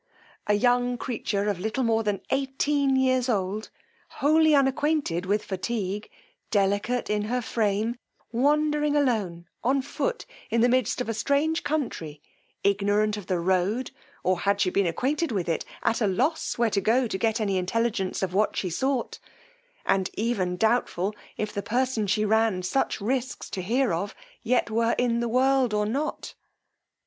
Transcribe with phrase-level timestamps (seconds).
[0.47, 3.69] A young creature of little more than eighteen years old,
[4.17, 6.09] wholly unacquainted with fatigue,
[6.49, 7.97] delicate in her frame,
[8.31, 12.19] wandering alone on foot in the midst of a strange country,
[12.63, 13.91] ignorant of the road,
[14.23, 17.39] or had she been acquainted with it, at a loss where to go to get
[17.39, 19.19] any intelligence of what she sought,
[19.85, 24.95] and even doubtful if the person she ran such risques to hear of, yet were
[24.97, 26.33] in the world or not.